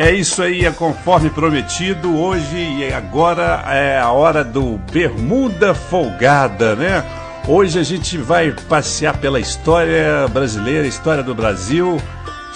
[0.00, 2.16] É isso aí, é conforme prometido.
[2.16, 7.04] Hoje e agora é a hora do Bermuda Folgada, né?
[7.48, 12.00] Hoje a gente vai passear pela história brasileira, história do Brasil,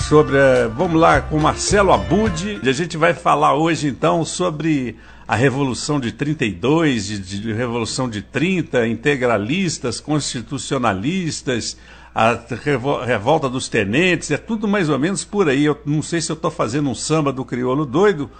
[0.08, 2.60] sobre, eh, vamos lá, com Marcelo Abud.
[2.62, 4.94] E a gente vai falar hoje então sobre
[5.26, 11.76] a Revolução de 32, de, de Revolução de 30, integralistas, constitucionalistas,
[12.14, 15.64] a revo- revolta dos tenentes, é tudo mais ou menos por aí.
[15.64, 18.30] Eu não sei se eu estou fazendo um samba do crioulo doido,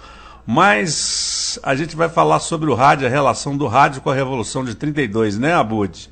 [0.45, 4.63] mas a gente vai falar sobre o rádio, a relação do rádio com a Revolução
[4.63, 6.09] de 32, né, Abud?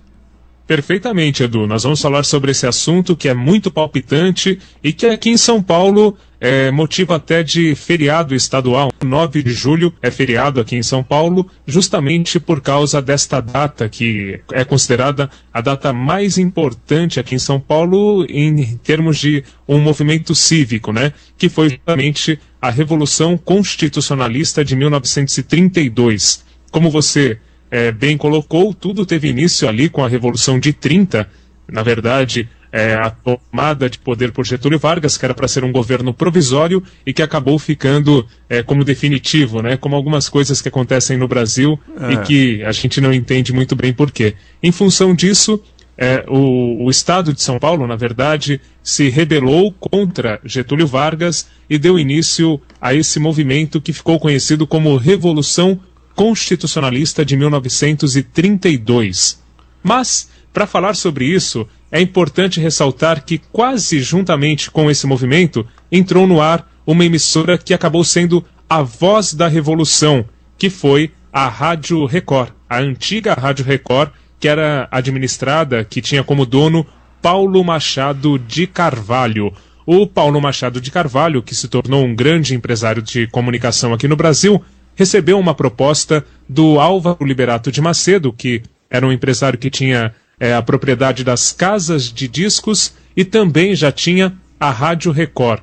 [0.65, 1.67] Perfeitamente, Edu.
[1.67, 5.61] Nós vamos falar sobre esse assunto que é muito palpitante e que aqui em São
[5.61, 8.91] Paulo é motivo até de feriado estadual.
[9.03, 14.41] 9 de julho é feriado aqui em São Paulo, justamente por causa desta data que
[14.51, 20.33] é considerada a data mais importante aqui em São Paulo em termos de um movimento
[20.33, 21.13] cívico, né?
[21.37, 26.43] Que foi justamente a Revolução Constitucionalista de 1932.
[26.71, 27.37] Como você
[27.69, 31.29] é, bem colocou, tudo teve início ali com a Revolução de 30,
[31.71, 35.71] na verdade, é, a tomada de poder por Getúlio Vargas, que era para ser um
[35.71, 39.75] governo provisório e que acabou ficando é, como definitivo, né?
[39.75, 42.13] Como algumas coisas que acontecem no Brasil É.
[42.13, 44.35] e que a gente não entende muito bem por quê.
[44.63, 45.61] Em função disso,
[45.97, 51.77] é, o, o Estado de São Paulo, na verdade, se rebelou contra Getúlio Vargas e
[51.77, 55.79] deu início a esse movimento que ficou conhecido como Revolução
[56.15, 59.39] Constitucionalista de 1932.
[59.83, 66.27] Mas, para falar sobre isso, é importante ressaltar que, quase juntamente com esse movimento, entrou
[66.27, 70.25] no ar uma emissora que acabou sendo a voz da revolução,
[70.57, 76.45] que foi a Rádio Record, a antiga Rádio Record, que era administrada, que tinha como
[76.45, 76.85] dono
[77.21, 79.53] Paulo Machado de Carvalho.
[79.85, 84.15] O Paulo Machado de Carvalho, que se tornou um grande empresário de comunicação aqui no
[84.15, 84.61] Brasil,
[84.95, 90.55] recebeu uma proposta do Álvaro Liberato de Macedo, que era um empresário que tinha eh,
[90.55, 95.61] a propriedade das casas de discos e também já tinha a Rádio Record.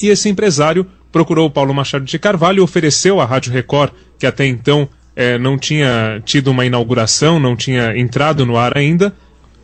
[0.00, 4.46] E esse empresário procurou Paulo Machado de Carvalho e ofereceu à Rádio Record, que até
[4.46, 9.12] então eh, não tinha tido uma inauguração, não tinha entrado no ar ainda.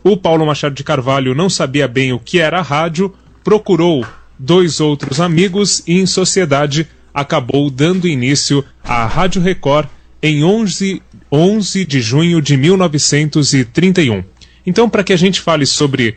[0.03, 3.13] O Paulo Machado de Carvalho não sabia bem o que era a rádio,
[3.45, 4.05] procurou
[4.37, 9.87] dois outros amigos e, em sociedade, acabou dando início à Rádio Record
[10.21, 11.01] em 11,
[11.31, 14.23] 11 de junho de 1931.
[14.65, 16.15] Então, para que a gente fale sobre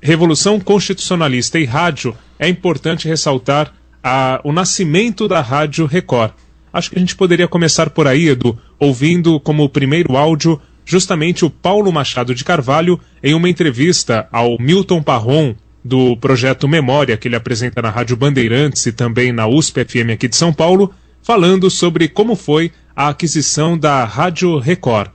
[0.00, 3.72] Revolução Constitucionalista e rádio, é importante ressaltar
[4.02, 6.32] a- o nascimento da Rádio Record.
[6.72, 11.50] Acho que a gente poderia começar por aí, Edu, ouvindo como primeiro áudio justamente o
[11.50, 17.36] Paulo Machado de Carvalho em uma entrevista ao Milton Parron, do projeto Memória, que ele
[17.36, 20.92] apresenta na Rádio Bandeirantes e também na USP FM aqui de São Paulo,
[21.22, 25.10] falando sobre como foi a aquisição da Rádio Record.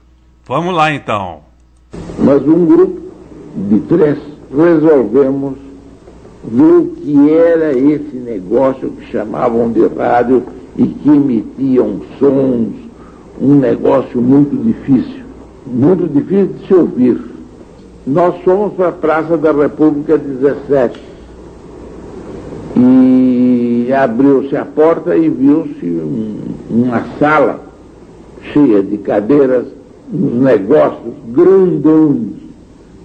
[0.46, 1.40] Vamos lá então.
[2.16, 3.00] Mas um grupo
[3.68, 4.18] de três
[4.56, 5.54] resolvemos
[6.44, 10.44] ver o que era esse negócio que chamavam de rádio
[10.76, 12.68] e que emitiam sons,
[13.40, 15.24] um negócio muito difícil,
[15.66, 17.20] muito difícil de se ouvir.
[18.06, 21.00] Nós fomos para a Praça da República 17
[22.76, 26.38] e abriu-se a porta e viu-se um-
[26.70, 27.71] uma sala
[28.52, 29.66] cheia de cadeiras,
[30.12, 32.42] uns negócios grandões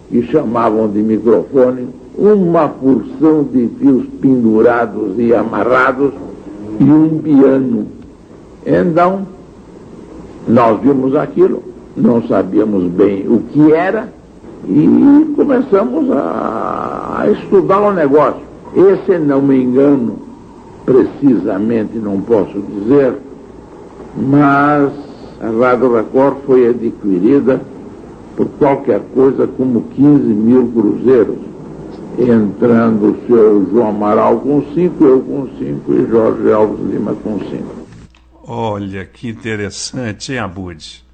[0.09, 6.11] que chamavam de microfone, uma porção de fios pendurados e amarrados
[6.79, 7.87] e um piano.
[8.65, 9.27] Então,
[10.47, 11.61] nós vimos aquilo,
[11.95, 14.09] não sabíamos bem o que era
[14.67, 18.41] e começamos a, a estudar o negócio.
[18.75, 20.19] Esse, não me engano,
[20.85, 23.13] precisamente não posso dizer,
[24.15, 24.91] mas
[25.39, 27.61] a Rádio Record foi adquirida
[28.35, 31.37] por qualquer coisa como 15 mil cruzeiros,
[32.17, 37.39] entrando o senhor João Amaral com cinco, eu com cinco e Jorge Alves Lima com
[37.39, 37.87] cinco.
[38.43, 41.07] Olha que interessante, hein, Abud?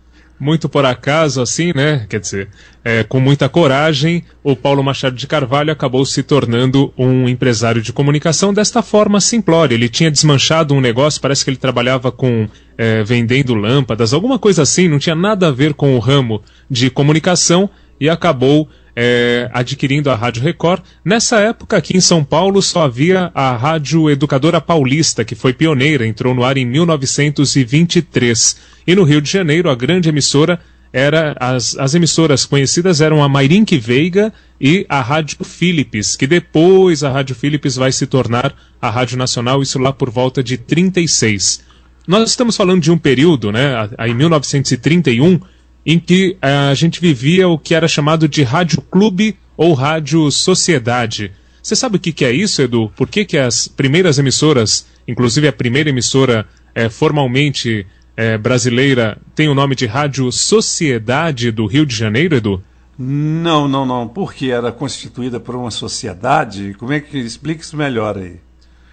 [0.44, 2.06] muito por acaso, assim, né?
[2.10, 2.50] Quer dizer,
[2.84, 7.94] é, com muita coragem, o Paulo Machado de Carvalho acabou se tornando um empresário de
[7.94, 9.74] comunicação desta forma simplória.
[9.74, 12.48] Ele tinha desmanchado um negócio, parece que ele trabalhava com
[12.78, 16.90] é, vendendo lâmpadas, alguma coisa assim, não tinha nada a ver com o ramo de
[16.90, 17.70] comunicação
[18.00, 20.82] e acabou é, adquirindo a Rádio Record.
[21.06, 26.06] Nessa época, aqui em São Paulo, só havia a Rádio Educadora Paulista, que foi pioneira,
[26.06, 28.74] entrou no ar em 1923.
[28.86, 30.60] E no Rio de Janeiro, a grande emissora
[30.94, 34.32] era as, as emissoras conhecidas eram a Mairink Veiga
[34.62, 39.64] e a Rádio Philips, que depois a Rádio Philips vai se tornar a Rádio Nacional,
[39.64, 41.64] isso lá por volta de 36.
[42.08, 45.40] Nós estamos falando de um período, né, em 1931,
[45.86, 50.30] em que eh, a gente vivia o que era chamado de rádio clube ou rádio
[50.30, 51.32] sociedade.
[51.62, 52.92] Você sabe o que, que é isso, Edu?
[52.96, 56.46] Por que, que as primeiras emissoras, inclusive a primeira emissora
[56.76, 57.86] é, formalmente
[58.16, 62.64] é, brasileira, tem o nome de Rádio Sociedade do Rio de Janeiro, Edu?
[62.98, 64.08] Não, não, não.
[64.08, 66.76] Porque era constituída por uma sociedade?
[66.78, 68.40] Como é que explica isso melhor aí?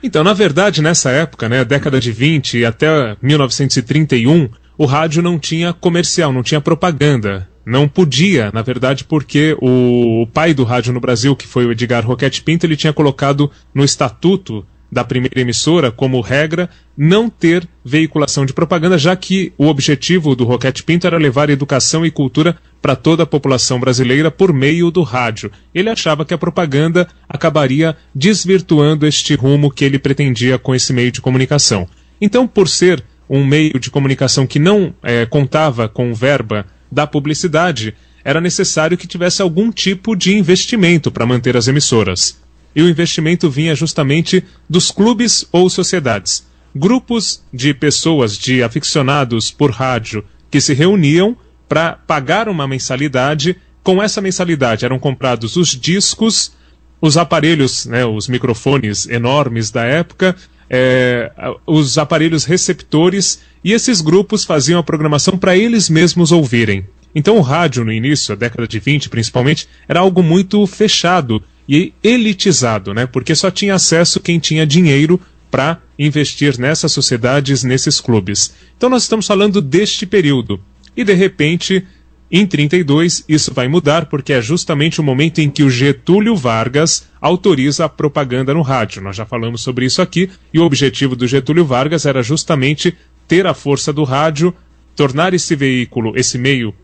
[0.03, 5.75] Então, na verdade, nessa época, né, década de 20 até 1931, o rádio não tinha
[5.75, 7.47] comercial, não tinha propaganda.
[7.67, 12.07] Não podia, na verdade, porque o, pai do rádio no Brasil, que foi o Edgar
[12.07, 18.45] Roquete Pinto, ele tinha colocado no estatuto da primeira emissora como regra não ter veiculação
[18.45, 22.97] de propaganda, já que o objetivo do Roquete Pinto era levar educação e cultura para
[22.97, 25.51] toda a população brasileira por meio do rádio.
[25.75, 31.13] Ele achava que a propaganda acabaria desvirtuando este rumo que ele pretendia com esse meio
[31.13, 31.87] de comunicação.
[32.21, 37.95] Então, por ser um meio de comunicação que não é, contava com verba da publicidade,
[38.25, 42.39] era necessário que tivesse algum tipo de investimento para manter as emissoras.
[42.75, 46.47] E o investimento vinha justamente dos clubes ou sociedades.
[46.75, 51.37] Grupos de pessoas, de aficionados por rádio, que se reuniam
[51.69, 53.57] para pagar uma mensalidade.
[53.83, 56.53] Com essa mensalidade eram comprados os discos,
[57.01, 60.37] os aparelhos, né, os microfones enormes da época,
[60.69, 61.33] é,
[61.67, 66.87] os aparelhos receptores e esses grupos faziam a programação para eles mesmos ouvirem.
[67.15, 71.95] Então o rádio no início, a década de 20 principalmente, era algo muito fechado e
[72.03, 73.07] elitizado, né?
[73.07, 78.53] Porque só tinha acesso quem tinha dinheiro para investir nessas sociedades, nesses clubes.
[78.77, 80.61] Então nós estamos falando deste período.
[80.97, 81.87] E de repente
[82.33, 87.09] em 32, isso vai mudar porque é justamente o momento em que o Getúlio Vargas
[87.21, 89.03] autoriza a propaganda no rádio.
[89.03, 92.97] Nós já falamos sobre isso aqui e o objetivo do Getúlio Vargas era justamente
[93.29, 94.53] ter a força do rádio,
[94.97, 96.75] tornar esse veículo, esse meio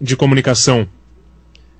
[0.00, 0.88] de comunicação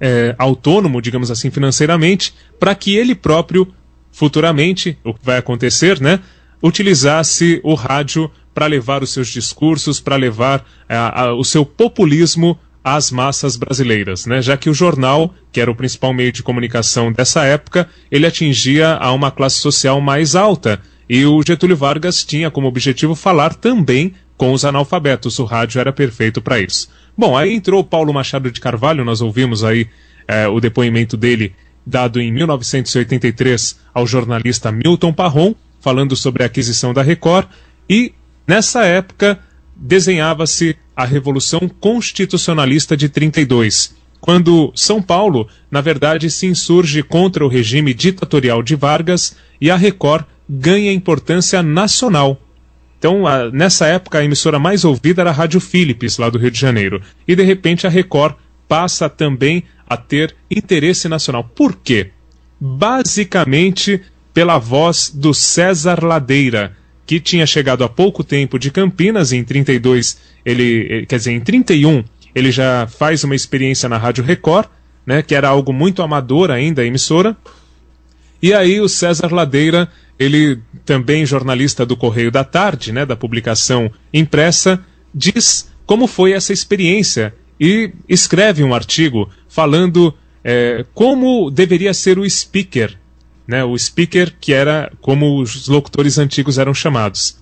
[0.00, 3.72] é, autônomo, digamos assim, financeiramente, para que ele próprio,
[4.10, 6.20] futuramente, o que vai acontecer, né,
[6.62, 12.58] utilizasse o rádio para levar os seus discursos, para levar a, a, o seu populismo
[12.82, 14.40] às massas brasileiras, né?
[14.40, 18.94] já que o jornal, que era o principal meio de comunicação dessa época, ele atingia
[18.94, 20.80] a uma classe social mais alta.
[21.08, 25.38] E o Getúlio Vargas tinha como objetivo falar também com os analfabetos.
[25.38, 26.88] O rádio era perfeito para isso.
[27.16, 29.88] Bom, aí entrou Paulo Machado de Carvalho, nós ouvimos aí
[30.28, 31.54] é, o depoimento dele
[31.86, 37.46] dado em 1983 ao jornalista Milton Parron, falando sobre a aquisição da Record,
[37.88, 38.12] e
[38.46, 39.38] nessa época
[39.74, 47.48] desenhava-se a Revolução Constitucionalista de 32, quando São Paulo, na verdade, se insurge contra o
[47.48, 52.40] regime ditatorial de Vargas e a Record ganha importância nacional.
[53.06, 56.50] Então, a, nessa época, a emissora mais ouvida era a Rádio Philips, lá do Rio
[56.50, 57.00] de Janeiro.
[57.26, 58.34] E, de repente, a Record
[58.66, 61.44] passa também a ter interesse nacional.
[61.44, 62.10] Por quê?
[62.60, 64.00] Basicamente
[64.34, 70.18] pela voz do César Ladeira, que tinha chegado há pouco tempo de Campinas, em 32,
[70.44, 72.02] ele, quer dizer, em 31,
[72.34, 74.66] ele já faz uma experiência na Rádio Record,
[75.06, 77.36] né, que era algo muito amador ainda, a emissora.
[78.42, 79.88] E aí o César Ladeira,
[80.18, 86.52] ele também jornalista do Correio da Tarde, né, da publicação impressa, diz como foi essa
[86.52, 90.12] experiência e escreve um artigo falando
[90.44, 92.96] é, como deveria ser o speaker
[93.46, 97.38] né, o speaker, que era como os locutores antigos eram chamados.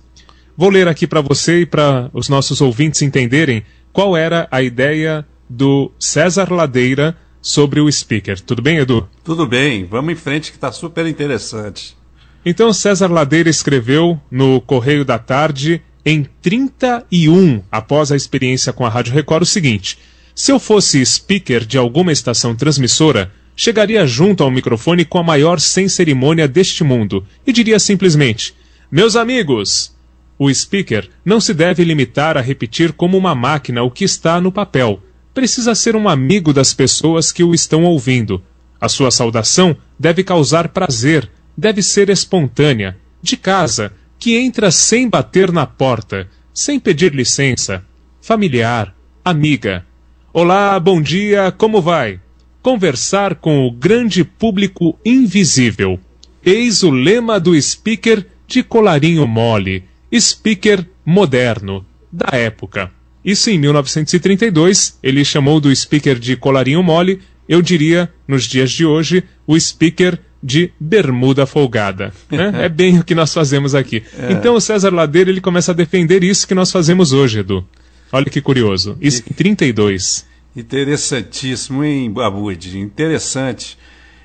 [0.55, 5.25] Vou ler aqui para você e para os nossos ouvintes entenderem qual era a ideia
[5.49, 8.41] do César Ladeira sobre o speaker.
[8.41, 9.07] Tudo bem, Edu?
[9.23, 11.95] Tudo bem, vamos em frente que está super interessante.
[12.43, 18.89] Então, César Ladeira escreveu no Correio da Tarde, em 31, após a experiência com a
[18.89, 19.99] Rádio Record, o seguinte:
[20.33, 25.59] Se eu fosse speaker de alguma estação transmissora, chegaria junto ao microfone com a maior
[25.59, 28.55] sem cerimônia deste mundo e diria simplesmente:
[28.91, 29.93] Meus amigos,
[30.37, 34.51] O speaker não se deve limitar a repetir como uma máquina o que está no
[34.51, 34.99] papel.
[35.35, 38.41] Precisa ser um amigo das pessoas que o estão ouvindo.
[38.79, 45.51] A sua saudação deve causar prazer, deve ser espontânea, de casa, que entra sem bater
[45.51, 47.83] na porta, sem pedir licença,
[48.21, 49.85] familiar, amiga.
[50.31, 52.21] Olá, bom dia, como vai?
[52.61, 55.99] Conversar com o grande público invisível.
[56.45, 59.83] Eis o lema do speaker de colarinho mole,
[60.17, 62.94] speaker moderno, da época.
[63.25, 68.85] Isso em 1932, ele chamou do speaker de colarinho mole, eu diria, nos dias de
[68.85, 72.13] hoje, o speaker de bermuda folgada.
[72.29, 72.65] Né?
[72.65, 74.03] é bem o que nós fazemos aqui.
[74.19, 74.31] É.
[74.33, 77.65] Então o César Ladeira ele começa a defender isso que nós fazemos hoje, Edu.
[78.11, 78.95] Olha que curioso.
[79.01, 80.27] Isso em 32.
[80.55, 82.77] Interessantíssimo, hein, Babude?
[82.77, 83.75] Interessante.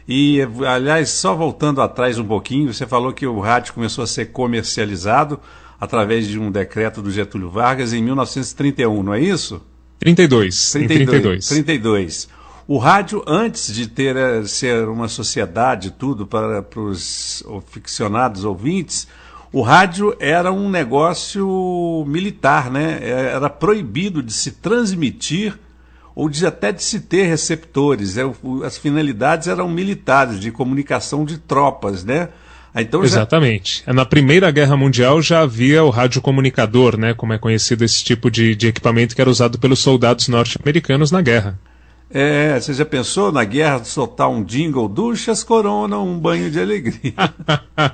[0.06, 4.26] E, aliás, só voltando atrás um pouquinho, você falou que o rádio começou a ser
[4.26, 5.40] comercializado
[5.80, 9.62] através de um decreto do Getúlio Vargas em 1931, não é isso?
[9.98, 10.72] 32.
[10.72, 11.08] 32.
[11.08, 11.48] 32.
[11.48, 12.28] 32.
[12.68, 19.08] O rádio, antes de ter eh, ser uma sociedade, tudo para, para os ficcionados ouvintes,
[19.52, 23.00] o rádio era um negócio militar, né?
[23.02, 25.58] É, era proibido de se transmitir
[26.14, 28.16] ou de até de se ter receptores.
[28.16, 28.22] É,
[28.64, 32.28] as finalidades eram militares, de comunicação de tropas, né?
[32.74, 33.82] Ah, então Exatamente.
[33.86, 33.92] Já...
[33.92, 37.14] Na Primeira Guerra Mundial já havia o radiocomunicador, né?
[37.14, 41.20] Como é conhecido esse tipo de, de equipamento que era usado pelos soldados norte-americanos na
[41.20, 41.58] guerra.
[42.12, 47.14] É, você já pensou na guerra soltar um jingle, duchas corona, um banho de alegria?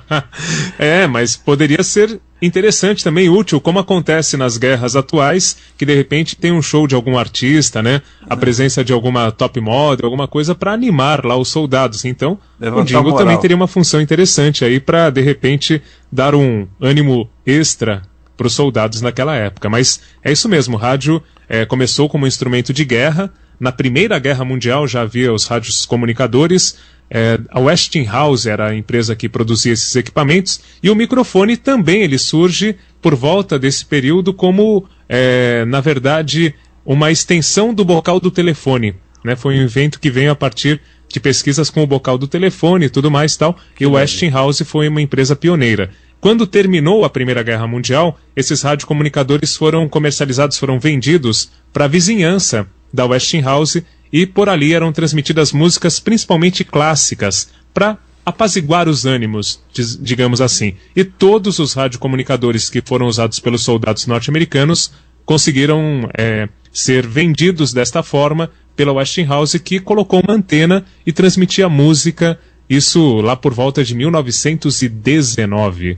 [0.79, 6.35] é, mas poderia ser interessante também, útil, como acontece nas guerras atuais, que de repente
[6.35, 8.01] tem um show de algum artista, né?
[8.29, 8.37] A é.
[8.37, 12.05] presença de alguma top model, alguma coisa para animar lá os soldados.
[12.05, 16.67] Então, Levantar o jingle também teria uma função interessante aí para de repente dar um
[16.79, 18.01] ânimo extra
[18.35, 19.69] para os soldados naquela época.
[19.69, 24.45] Mas é isso mesmo, o rádio é, começou como instrumento de guerra na Primeira Guerra
[24.45, 26.77] Mundial já havia os rádios comunicadores.
[27.09, 32.17] É, a Westinghouse era a empresa que produzia esses equipamentos e o microfone também ele
[32.17, 36.53] surge por volta desse período como, é, na verdade,
[36.85, 38.95] uma extensão do bocal do telefone.
[39.23, 39.35] Né?
[39.35, 42.89] Foi um evento que veio a partir de pesquisas com o bocal do telefone e
[42.89, 43.57] tudo mais tal.
[43.79, 45.89] E o Westinghouse foi uma empresa pioneira.
[46.19, 52.67] Quando terminou a Primeira Guerra Mundial, esses radiocomunicadores foram comercializados, foram vendidos para a vizinhança
[52.91, 59.61] da Westinghouse e por ali eram transmitidas músicas principalmente clássicas para apaziguar os ânimos,
[60.01, 60.75] digamos assim.
[60.95, 64.91] E todos os radiocomunicadores que foram usados pelos soldados norte-americanos
[65.25, 72.39] conseguiram é, ser vendidos desta forma pela Westinghouse, que colocou uma antena e transmitia música,
[72.69, 75.97] isso lá por volta de 1919.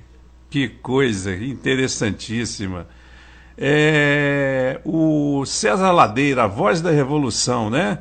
[0.50, 2.88] Que coisa interessantíssima
[3.60, 8.00] é, o César Ladeira, a voz da revolução, né?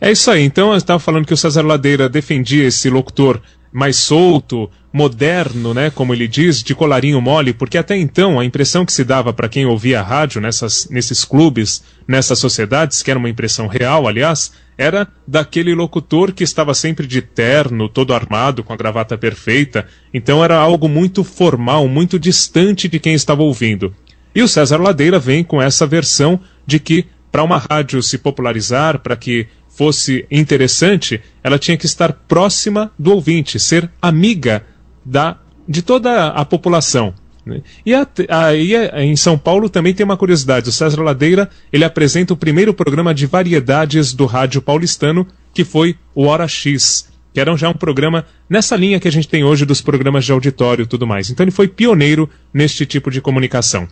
[0.00, 0.42] É isso aí.
[0.42, 5.90] Então eu estava falando que o César Ladeira defendia esse locutor mais solto, moderno, né,
[5.90, 9.48] como ele diz, de colarinho mole, porque até então a impressão que se dava para
[9.48, 14.50] quem ouvia a rádio nessas, nesses clubes, nessas sociedades, que era uma impressão real, aliás,
[14.76, 19.86] era daquele locutor que estava sempre de terno, todo armado, com a gravata perfeita.
[20.12, 23.94] Então era algo muito formal, muito distante de quem estava ouvindo.
[24.34, 28.98] E o César Ladeira vem com essa versão de que para uma rádio se popularizar,
[28.98, 34.64] para que fosse interessante, ela tinha que estar próxima do ouvinte, ser amiga
[35.04, 37.14] da, de toda a população.
[37.46, 37.62] Né?
[37.86, 37.94] E
[38.28, 40.68] aí em São Paulo também tem uma curiosidade.
[40.68, 45.96] O César Ladeira ele apresenta o primeiro programa de variedades do rádio paulistano, que foi
[46.14, 49.64] o Hora X, que era já um programa nessa linha que a gente tem hoje
[49.64, 51.30] dos programas de auditório e tudo mais.
[51.30, 53.88] Então ele foi pioneiro neste tipo de comunicação.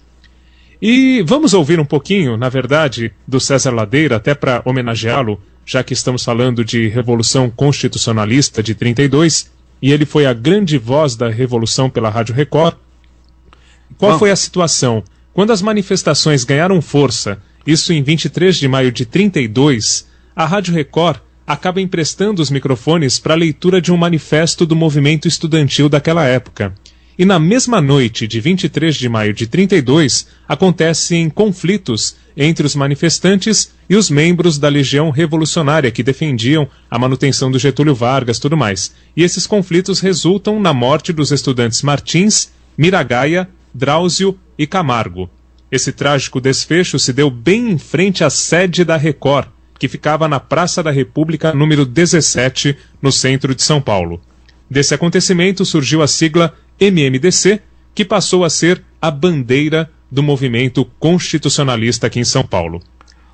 [0.81, 5.93] E vamos ouvir um pouquinho, na verdade, do César Ladeira, até para homenageá-lo, já que
[5.93, 9.51] estamos falando de Revolução Constitucionalista de 32,
[9.83, 12.77] e ele foi a grande voz da revolução pela Rádio Record.
[13.97, 14.19] Qual Bom.
[14.19, 15.03] foi a situação?
[15.33, 21.21] Quando as manifestações ganharam força, isso em 23 de maio de 32, a Rádio Record
[21.47, 26.75] acaba emprestando os microfones para a leitura de um manifesto do movimento estudantil daquela época.
[27.19, 33.73] E na mesma noite de 23 de maio de 32, acontecem conflitos entre os manifestantes
[33.91, 38.95] e os membros da Legião Revolucionária que defendiam a manutenção do Getúlio Vargas tudo mais.
[39.17, 45.29] E esses conflitos resultam na morte dos estudantes Martins, Miragaia, Drauzio e Camargo.
[45.73, 50.39] Esse trágico desfecho se deu bem em frente à sede da Record, que ficava na
[50.39, 54.21] Praça da República, número 17, no centro de São Paulo.
[54.71, 57.61] Desse acontecimento surgiu a sigla MMDC,
[57.95, 62.81] que passou a ser a bandeira do movimento constitucionalista aqui em São Paulo.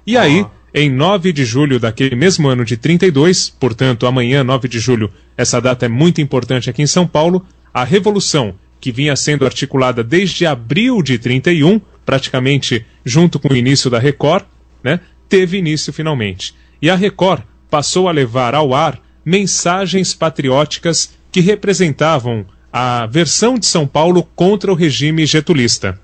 [0.07, 4.79] E aí, em 9 de julho daquele mesmo ano de 32, portanto, amanhã, 9 de
[4.79, 9.47] julho, essa data é muito importante aqui em São Paulo, a revolução que vinha sendo
[9.47, 14.45] articulada desde abril de 31, praticamente junto com o início da Record,
[14.83, 16.55] né, teve início finalmente.
[16.83, 22.45] E a Record passou a levar ao ar mensagens patrióticas que representavam
[22.77, 25.97] a versão de São Paulo contra o regime getulista.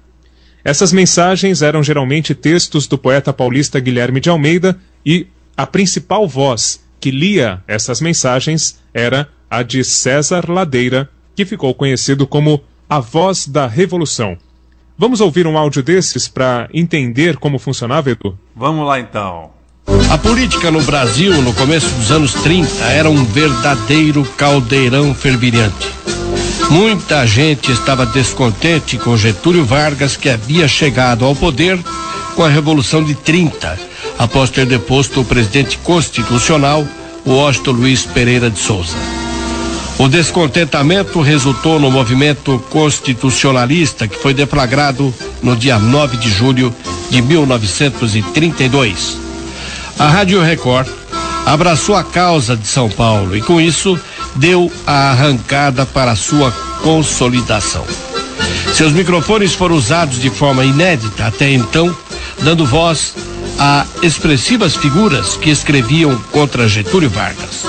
[0.62, 6.80] Essas mensagens eram geralmente textos do poeta paulista Guilherme de Almeida e a principal voz
[7.00, 13.48] que lia essas mensagens era a de César Ladeira, que ficou conhecido como a voz
[13.48, 14.38] da revolução.
[14.96, 18.38] Vamos ouvir um áudio desses para entender como funcionava, Edu?
[18.54, 19.50] Vamos lá então.
[20.08, 26.00] A política no Brasil, no começo dos anos 30, era um verdadeiro caldeirão fervilhante.
[26.70, 31.76] Muita gente estava descontente com Getúlio Vargas, que havia chegado ao poder
[32.36, 33.76] com a Revolução de 30,
[34.16, 36.86] após ter deposto o presidente constitucional,
[37.26, 38.96] Washington Luiz Pereira de Souza.
[39.98, 45.12] O descontentamento resultou no movimento constitucionalista que foi deflagrado
[45.42, 46.72] no dia 9 de julho
[47.10, 49.18] de 1932.
[49.98, 50.88] A Rádio Record
[51.44, 53.98] abraçou a causa de São Paulo e, com isso,
[54.36, 56.50] deu a arrancada para sua
[56.82, 57.84] consolidação.
[58.74, 61.94] Seus microfones foram usados de forma inédita até então,
[62.42, 63.14] dando voz
[63.58, 67.66] a expressivas figuras que escreviam contra Getúlio Vargas.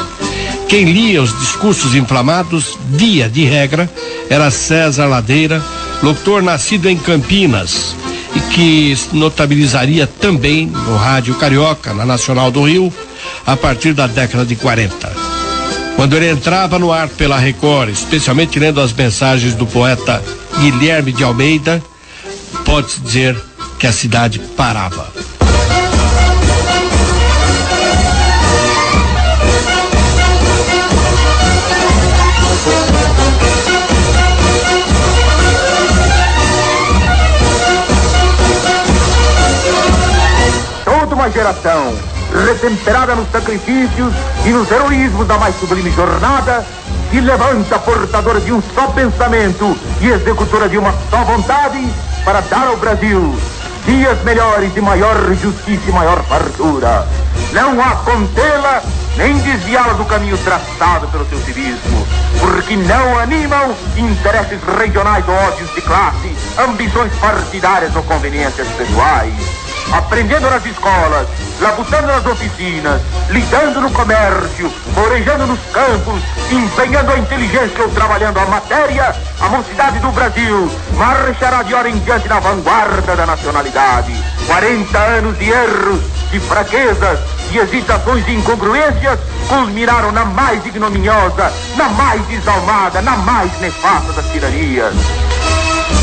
[0.69, 3.89] Quem lia os discursos inflamados, via de regra,
[4.29, 5.61] era César Ladeira,
[6.01, 7.93] locutor nascido em Campinas
[8.33, 12.93] e que notabilizaria também no Rádio Carioca, na Nacional do Rio,
[13.45, 15.10] a partir da década de 40.
[15.95, 20.21] Quando ele entrava no ar pela Record, especialmente lendo as mensagens do poeta
[20.59, 21.81] Guilherme de Almeida,
[22.65, 23.37] pode-se dizer
[23.77, 25.07] que a cidade parava.
[40.83, 41.95] Toda uma geração
[42.31, 44.13] retemperada nos sacrifícios
[44.45, 46.65] e nos heroísmos da mais sublime jornada,
[47.09, 51.87] se levanta portadora de um só pensamento e executora de uma só vontade
[52.23, 53.35] para dar ao Brasil
[53.85, 57.07] dias melhores de maior justiça e maior fartura.
[57.51, 58.81] Não há contê-la
[59.17, 62.07] nem desviá-la do caminho traçado pelo seu civismo,
[62.39, 69.60] porque não animam interesses regionais ou ódios de classe, ambições partidárias ou conveniências pessoais
[69.91, 71.27] aprendendo nas escolas,
[71.59, 78.45] labutando nas oficinas, lidando no comércio, orejando nos campos, empenhando a inteligência ou trabalhando a
[78.45, 84.13] matéria, a mocidade do Brasil marchará de hora em diante na vanguarda da nacionalidade.
[84.47, 86.01] 40 anos de erros,
[86.31, 87.19] de fraquezas,
[87.51, 94.25] de hesitações e incongruências culminaram na mais ignominiosa, na mais desalmada, na mais nefasta das
[94.31, 94.93] tiranias.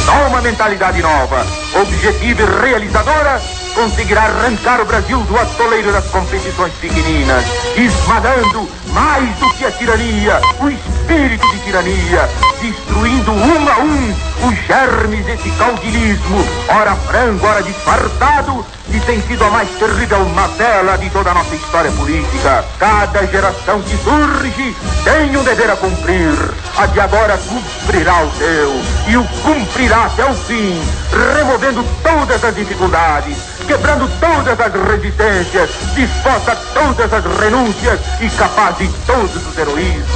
[0.05, 1.46] Só uma mentalidade nova,
[1.81, 3.40] objetiva e realizadora,
[3.78, 7.44] conseguirá arrancar o Brasil do atoleiro das competições pequeninas,
[7.76, 12.28] esmagando mais do que a tirania, o espírito de tirania,
[12.60, 19.44] destruindo um a um os germes desse caudilismo, ora frango, ora disfarçado, que tem sido
[19.44, 22.64] a mais terrível mazela de toda a nossa história política.
[22.78, 26.32] Cada geração que surge tem um dever a cumprir.
[26.76, 30.80] A de agora cumprirá o seu e o cumprirá até o fim,
[31.36, 33.36] removendo todas as dificuldades,
[33.68, 40.07] quebrando todas as resistências, disposta a todas as renúncias e capaz de todos os heroísmos.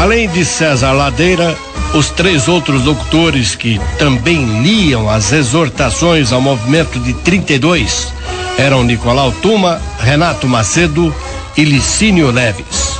[0.00, 1.56] Além de César Ladeira,
[1.94, 8.12] os três outros locutores que também liam as exortações ao movimento de 32
[8.58, 11.14] eram Nicolau Tuma, Renato Macedo
[11.56, 12.98] e Licínio Neves.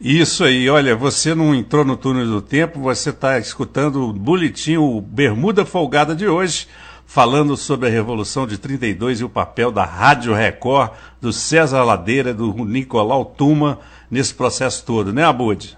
[0.00, 4.76] Isso aí, olha, você não entrou no túnel do tempo, você está escutando o boletim,
[4.76, 6.68] o Bermuda Folgada de hoje,
[7.04, 12.32] falando sobre a Revolução de 32 e o papel da Rádio Record, do César Ladeira,
[12.32, 15.76] do Nicolau Tuma nesse processo todo, né, Abud?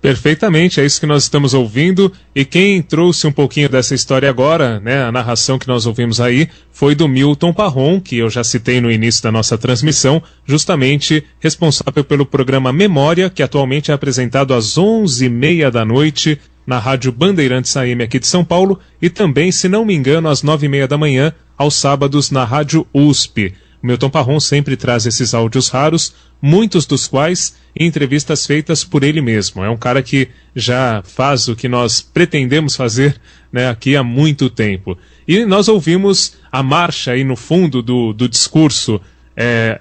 [0.00, 2.12] Perfeitamente, é isso que nós estamos ouvindo.
[2.34, 6.48] E quem trouxe um pouquinho dessa história agora, né, a narração que nós ouvimos aí,
[6.70, 12.04] foi do Milton Parron, que eu já citei no início da nossa transmissão, justamente responsável
[12.04, 17.10] pelo programa Memória, que atualmente é apresentado às onze e meia da noite na Rádio
[17.10, 20.68] Bandeirantes AM aqui de São Paulo e também, se não me engano, às nove e
[20.68, 23.54] meia da manhã, aos sábados, na Rádio USP.
[23.82, 29.04] O Milton Parron sempre traz esses áudios raros, muitos dos quais em entrevistas feitas por
[29.04, 29.64] ele mesmo.
[29.64, 33.20] É um cara que já faz o que nós pretendemos fazer
[33.52, 34.98] né, aqui há muito tempo.
[35.26, 39.00] E nós ouvimos a marcha aí no fundo do, do discurso
[39.36, 39.80] é,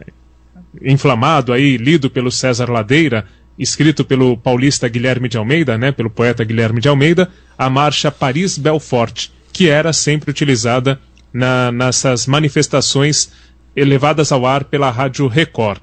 [0.82, 3.26] inflamado aí, lido pelo César Ladeira,
[3.58, 9.30] escrito pelo paulista Guilherme de Almeida, né, pelo poeta Guilherme de Almeida, a marcha Paris-Belfort,
[9.52, 11.00] que era sempre utilizada
[11.34, 13.32] na, nessas manifestações
[13.78, 15.80] elevadas ao ar pela Rádio Record.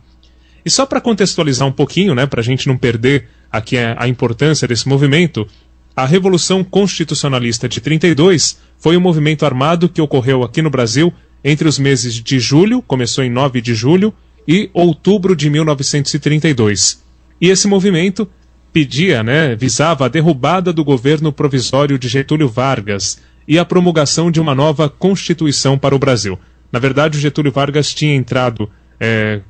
[0.65, 4.67] E só para contextualizar um pouquinho, né, para a gente não perder aqui a, importância
[4.67, 5.47] desse movimento,
[5.95, 11.13] a Revolução Constitucionalista de 32 foi um movimento armado que ocorreu aqui no Brasil
[11.45, 14.13] entre os meses de julho, começou em 9 de julho,
[14.49, 17.03] e outubro de 1932.
[17.41, 18.29] E esse movimento
[18.73, 24.41] pedia, né, visava a derrubada do governo provisório de Getúlio Vargas e a promulgação de
[24.41, 26.39] uma nova Constituição para o Brasil.
[26.75, 29.43] Na verdade, o Getúlio Vargas tinha entrado, é,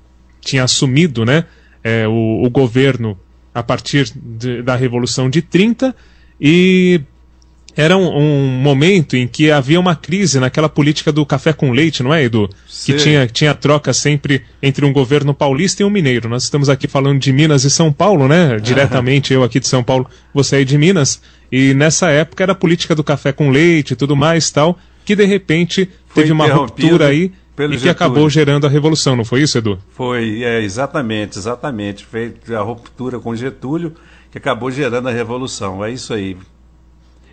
[0.43, 1.47] tinha assumido né,
[1.83, 3.19] é, o, o, governo
[3.55, 5.97] a partir de, da Revolução de 30
[6.39, 7.01] e
[7.75, 12.03] era um, um, momento em que havia uma crise naquela política do café com leite,
[12.03, 12.47] não é, Edu?
[12.69, 12.93] Sim.
[12.93, 16.29] Que tinha, tinha troca sempre entre um governo paulista e um mineiro.
[16.29, 18.59] Nós estamos aqui falando de Minas e São Paulo, né?
[18.63, 21.23] Diretamente eu aqui de São Paulo, você aí de Minas.
[21.51, 25.17] E nessa época era a política do café com leite e tudo mais tal, que
[25.17, 29.59] de repente teve uma ruptura aí e que acabou gerando a revolução, não foi isso,
[29.59, 29.79] Edu?
[29.91, 32.05] Foi, é, exatamente, exatamente.
[32.05, 33.95] Fez a ruptura com Getúlio
[34.31, 35.85] que acabou gerando a revolução.
[35.85, 36.37] É isso aí.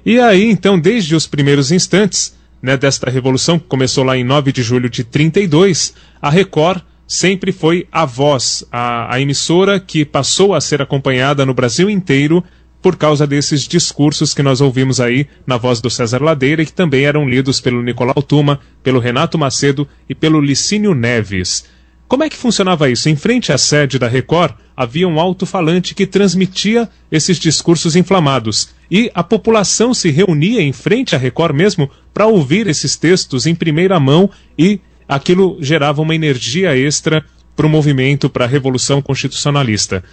[0.06, 4.52] E aí, então, desde os primeiros instantes né, desta revolução, que começou lá em 9
[4.52, 10.54] de julho de 32, a Record sempre foi a voz, a, a emissora que passou
[10.54, 12.44] a ser acompanhada no Brasil inteiro
[12.82, 16.74] por causa desses discursos que nós ouvimos aí na voz do César Ladeira e que
[16.74, 21.66] também eram lidos pelo Nicolau Tuma, pelo Renato Macedo e pelo Licínio Neves.
[22.08, 23.08] Como é que funcionava isso?
[23.08, 28.72] Em frente à sede da Record havia um alto-falante que transmitia esses discursos inflamados.
[28.90, 33.56] E a população se reunia em frente à Record mesmo para ouvir esses textos em
[33.56, 37.24] primeira mão e aquilo gerava uma energia extra
[37.56, 40.04] para o movimento, para a Revolução Constitucionalista.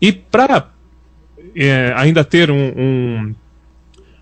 [0.00, 0.73] E para
[1.54, 3.34] é, ainda ter um, um,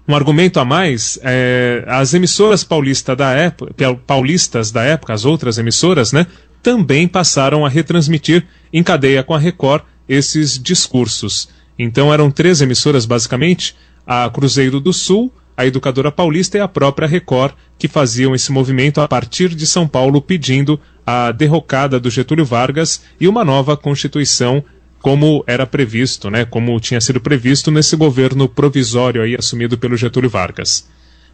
[0.08, 3.72] um, argumento a mais, é, as emissoras paulista da época,
[4.06, 6.26] paulistas da época, as outras emissoras, né,
[6.62, 11.48] também passaram a retransmitir em cadeia com a Record esses discursos.
[11.78, 13.74] Então eram três emissoras basicamente,
[14.06, 19.00] a Cruzeiro do Sul, a Educadora Paulista e a própria Record, que faziam esse movimento
[19.00, 24.64] a partir de São Paulo pedindo a derrocada do Getúlio Vargas e uma nova Constituição
[25.02, 30.30] como era previsto, né, como tinha sido previsto nesse governo provisório aí assumido pelo Getúlio
[30.30, 30.88] Vargas.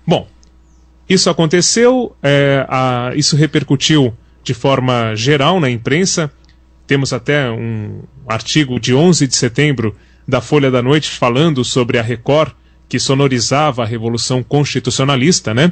[0.06, 0.26] Bom,
[1.08, 6.32] isso aconteceu, é, a, isso repercutiu de forma geral na imprensa.
[6.86, 9.94] Temos até um artigo de 11 de setembro
[10.26, 12.52] da Folha da Noite falando sobre a Record
[12.88, 15.70] que sonorizava a Revolução Constitucionalista, né?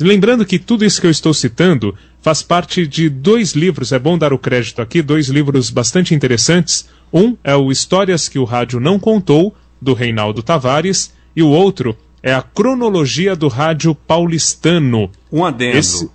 [0.00, 4.16] Lembrando que tudo isso que eu estou citando faz parte de dois livros, é bom
[4.16, 6.88] dar o crédito aqui, dois livros bastante interessantes.
[7.12, 11.96] Um é o Histórias que o Rádio Não Contou, do Reinaldo Tavares, e o outro
[12.22, 15.10] é a Cronologia do Rádio Paulistano.
[15.30, 15.76] Um adendo.
[15.76, 16.10] Esse...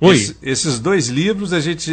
[0.00, 0.16] Oi.
[0.16, 1.92] Esse, esses dois livros a gente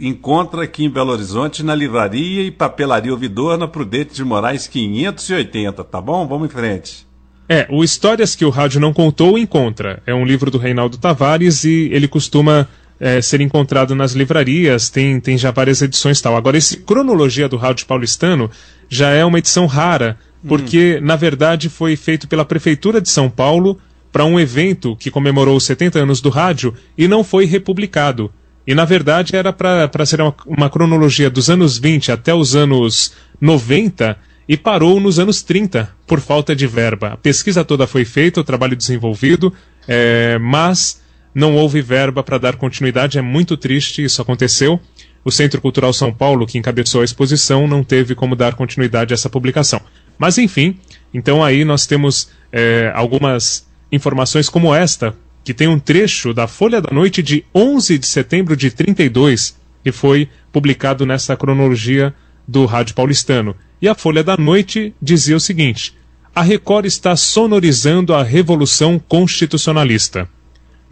[0.00, 5.84] encontra aqui em Belo Horizonte na livraria e papelaria Ouvidor na Prudente de Moraes 580,
[5.84, 6.26] tá bom?
[6.26, 7.06] Vamos em frente.
[7.48, 10.02] É, o Histórias que o Rádio Não Contou encontra.
[10.04, 15.20] É um livro do Reinaldo Tavares e ele costuma é, ser encontrado nas livrarias, tem,
[15.20, 16.36] tem já várias edições tal.
[16.36, 18.50] Agora, esse Cronologia do Rádio Paulistano
[18.88, 21.06] já é uma edição rara, porque, hum.
[21.06, 23.78] na verdade, foi feito pela Prefeitura de São Paulo
[24.12, 28.30] para um evento que comemorou os 70 anos do rádio e não foi republicado.
[28.66, 33.12] E na verdade era para ser uma, uma, cronologia dos anos 20 até os anos
[33.40, 34.16] 90
[34.48, 37.08] e parou nos anos 30 por falta de verba.
[37.08, 39.52] A pesquisa toda foi feita, o trabalho desenvolvido,
[39.86, 41.02] é, mas
[41.34, 43.18] não houve verba para dar continuidade.
[43.18, 44.80] É muito triste, isso aconteceu.
[45.24, 49.16] O Centro Cultural São Paulo, que encabeçou a exposição, não teve como dar continuidade a
[49.16, 49.80] essa publicação.
[50.18, 50.78] Mas enfim,
[51.12, 56.80] então aí nós temos é, algumas informações como esta, que tem um trecho da Folha
[56.80, 62.14] da Noite de 11 de setembro de 32, que foi publicado nessa cronologia
[62.46, 63.56] do Rádio Paulistano.
[63.80, 65.94] E a Folha da Noite dizia o seguinte:
[66.34, 70.28] a Record está sonorizando a Revolução Constitucionalista.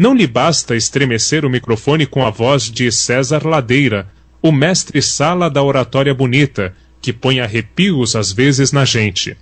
[0.03, 4.11] Não lhe basta estremecer o microfone com a voz de César Ladeira,
[4.43, 9.37] o mestre-sala da oratória bonita, que põe arrepios às vezes na gente.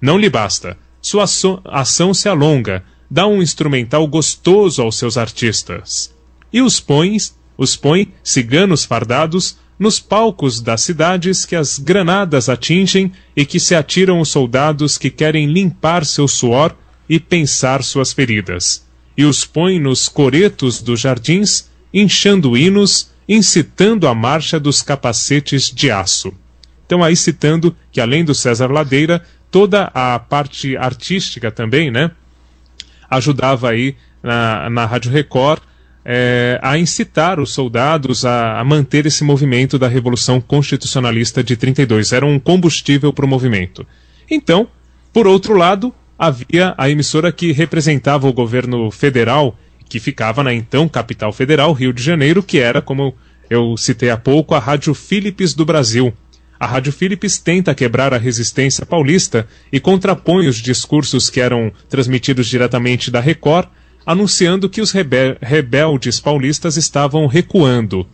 [0.00, 1.24] Não lhe basta sua
[1.66, 6.12] ação se alonga, dá um instrumental gostoso aos seus artistas.
[6.52, 7.16] E os põe,
[7.56, 13.76] os põe, ciganos fardados, nos palcos das cidades que as granadas atingem e que se
[13.76, 16.76] atiram os soldados que querem limpar seu suor
[17.08, 18.90] e pensar suas feridas.
[19.16, 25.90] E os põe nos coretos dos jardins, inchando hinos, incitando a marcha dos capacetes de
[25.90, 26.32] aço.
[26.86, 32.10] Então aí citando que além do César Ladeira, toda a parte artística também, né?
[33.10, 35.62] Ajudava aí na, na Rádio Record
[36.04, 42.12] é, a incitar os soldados a, a, manter esse movimento da Revolução Constitucionalista de 32.
[42.12, 43.86] Era um combustível para o movimento.
[44.30, 44.68] Então,
[45.12, 50.88] por outro lado, havia a emissora que representava o governo federal, que ficava na então
[50.88, 53.14] capital federal, Rio de Janeiro, que era, como
[53.50, 56.12] eu citei há pouco, a Rádio Philips do Brasil.
[56.58, 62.46] A Rádio Philips tenta quebrar a resistência paulista e contrapõe os discursos que eram transmitidos
[62.46, 63.68] diretamente da Record
[64.04, 68.06] anunciando que os rebel rebeldes paulistas estavam recuando.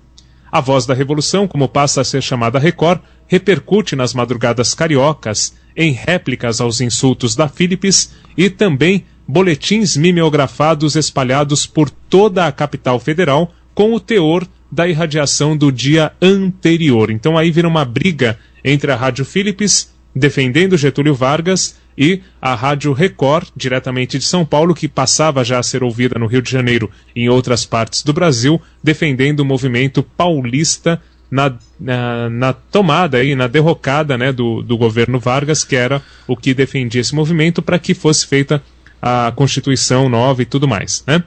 [0.51, 5.93] A voz da revolução, como passa a ser chamada Record, repercute nas madrugadas cariocas, em
[5.93, 13.55] réplicas aos insultos da Philips e também boletins mimeografados espalhados por toda a capital federal
[13.73, 17.11] com o teor da irradiação do dia anterior.
[17.13, 22.93] Então aí vira uma briga entre a Rádio Philips, defendendo Getúlio Vargas, e a Rádio
[22.93, 26.89] Record, diretamente de São Paulo, que passava já a ser ouvida no Rio de Janeiro
[27.15, 33.35] e em outras partes do Brasil, defendendo o movimento paulista na, na, na, tomada e
[33.35, 37.79] na derrocada né, do, do governo Vargas, que era o que defendia esse movimento para
[37.79, 38.63] que fosse feita
[39.01, 41.05] a Constituição nova e tudo mais.
[41.07, 41.23] Né?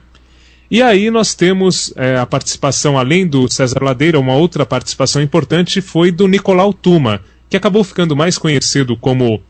[0.70, 5.80] E aí nós temos é, a participação, além do César Ladeira, uma outra participação importante
[5.80, 9.42] foi do Nicolau Tuma, que acabou ficando mais conhecido como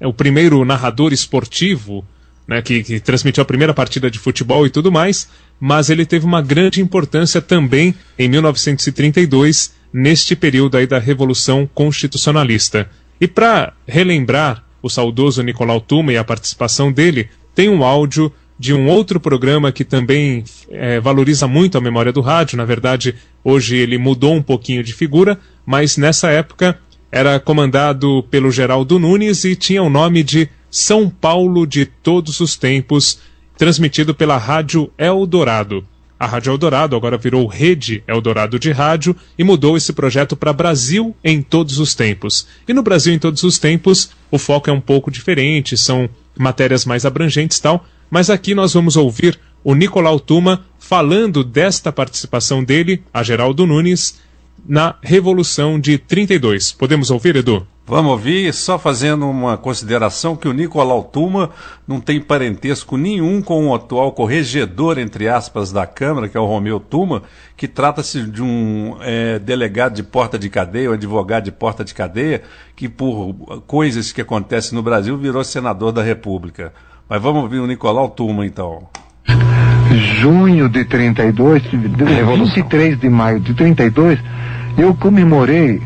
[0.00, 2.04] é o primeiro narrador esportivo
[2.46, 5.28] né, que, que, transmitiu a primeira partida de futebol e tudo mais,
[5.60, 12.88] mas ele teve uma grande importância também em 1932, neste período aí da Revolução Constitucionalista.
[13.20, 18.74] E para relembrar o saudoso Nicolau Tuma e a participação dele, tem um áudio de
[18.74, 22.56] um outro programa que também é, valoriza muito a memória do rádio.
[22.56, 26.78] Na verdade, hoje ele mudou um pouquinho de figura, mas nessa época
[27.10, 32.56] era comandado pelo Geraldo Nunes e tinha o nome de São Paulo de Todos os
[32.56, 33.18] Tempos,
[33.58, 35.86] transmitido pela Rádio Eldorado.
[36.18, 41.14] A Rádio Eldorado agora virou Rede Eldorado de Rádio e mudou esse projeto para Brasil
[41.22, 42.46] em Todos os Tempos.
[42.66, 46.08] E no Brasil em Todos os Tempos, o foco é um pouco diferente, são
[46.38, 52.64] matérias mais abrangentes tal, mas aqui nós vamos ouvir o Nicolau Tuma falando desta participação
[52.64, 54.18] dele, a Geraldo Nunes,
[54.66, 56.72] na Revolução de 32.
[56.72, 57.66] Podemos ouvir, Edu?
[57.84, 61.50] Vamos ouvir, só fazendo uma consideração que o Nicolau Tuma
[61.86, 66.46] não tem parentesco nenhum com o atual corregedor, entre aspas, da Câmara, que é o
[66.46, 67.24] Romeu Tuma,
[67.56, 71.92] que trata-se de um é, delegado de porta de cadeia, um advogado de porta de
[71.92, 72.42] cadeia,
[72.76, 73.34] que por
[73.66, 76.72] coisas que acontecem no Brasil virou senador da República.
[77.08, 78.88] Mas vamos ouvir o Nicolau Tuma, então.
[80.20, 84.18] Junho de 32, 23 de maio de 32,
[84.76, 85.80] eu comemorei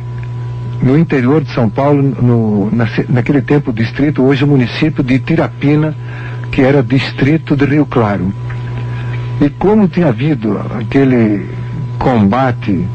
[0.83, 5.95] no interior de São Paulo, no, na, naquele tempo distrito, hoje o município de Tirapina,
[6.51, 8.33] que era distrito de Rio Claro.
[9.41, 11.47] E como tinha havido aquele
[11.99, 12.87] combate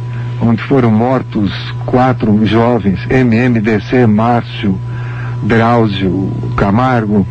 [0.41, 1.51] onde foram mortos
[1.85, 4.77] quatro jovens, MMDC, Márcio,
[5.43, 7.27] Drauzio, Camargo,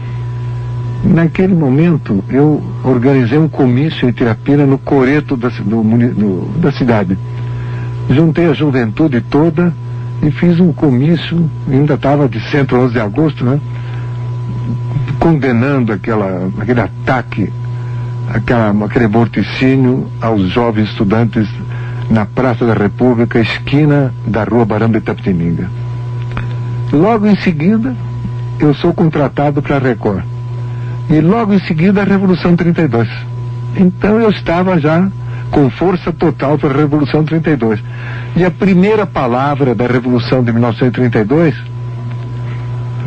[1.02, 7.16] naquele momento eu organizei um comício em Tirapina no coreto da, do, do, da cidade
[8.10, 9.72] juntei a juventude toda
[10.22, 13.58] e fiz um comício, ainda estava de 111 de agosto, né?
[15.18, 17.50] Condenando aquela, aquele ataque,
[18.28, 21.48] aquela, aquele morticínio aos jovens estudantes
[22.10, 25.70] na Praça da República, esquina da Rua Barão de Itapetininga.
[26.92, 27.94] Logo em seguida,
[28.58, 30.24] eu sou contratado para a Record.
[31.08, 33.08] E logo em seguida, a Revolução 32.
[33.76, 35.08] Então eu estava já
[35.50, 37.80] com força total para a Revolução 32.
[38.36, 41.54] E a primeira palavra da Revolução de 1932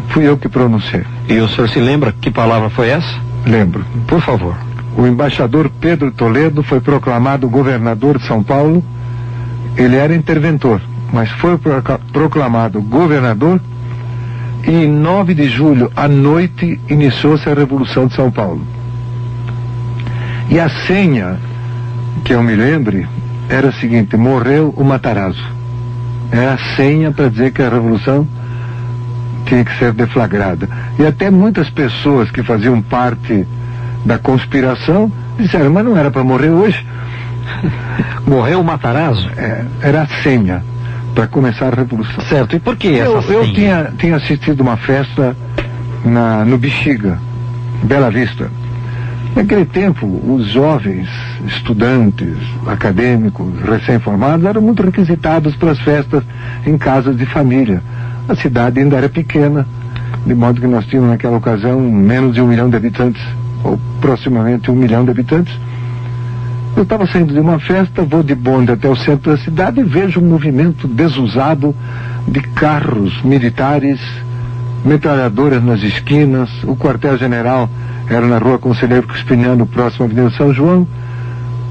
[0.09, 1.03] fui eu que pronunciei.
[1.27, 3.19] E o senhor se lembra que palavra foi essa?
[3.45, 3.85] Lembro.
[4.07, 4.55] Por favor.
[4.95, 8.83] O embaixador Pedro Toledo foi proclamado governador de São Paulo.
[9.75, 10.79] Ele era interventor,
[11.11, 11.57] mas foi
[12.11, 13.59] proclamado governador
[14.65, 18.61] e em 9 de julho, à noite, iniciou-se a Revolução de São Paulo.
[20.49, 21.37] E a senha
[22.23, 23.07] que eu me lembre,
[23.49, 25.43] era o seguinte: morreu o Matarazzo.
[26.31, 28.27] É a senha para dizer que a revolução
[29.45, 30.67] tinha que ser deflagrada.
[30.97, 33.45] E até muitas pessoas que faziam parte
[34.05, 36.85] da conspiração disseram, mas não era para morrer hoje.
[38.25, 39.29] Morreu o Matarazzo?
[39.37, 40.63] É, era a senha
[41.13, 42.23] para começar a revolução.
[42.25, 43.53] Certo, e por que essa Eu, eu senha?
[43.53, 45.35] tinha, tinha assistido uma festa
[46.03, 47.19] na, no Bexiga,
[47.83, 48.49] Bela Vista.
[49.35, 51.09] Naquele tempo, os jovens,
[51.47, 56.23] estudantes, acadêmicos, recém-formados, eram muito requisitados para as festas
[56.67, 57.81] em casas de família.
[58.29, 59.67] A cidade ainda era pequena,
[60.23, 63.21] de modo que nós tínhamos naquela ocasião menos de um milhão de habitantes,
[63.63, 65.53] ou proximamente um milhão de habitantes.
[66.75, 69.83] Eu estava saindo de uma festa, vou de bonde até o centro da cidade e
[69.83, 71.75] vejo um movimento desusado
[72.27, 73.99] de carros militares,
[74.85, 77.69] metralhadoras nas esquinas, o quartel-general
[78.09, 80.87] era na rua Conselheiro Crispiniano, próximo à Avenida São João,